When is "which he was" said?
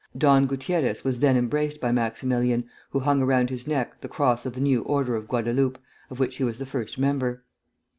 6.19-6.57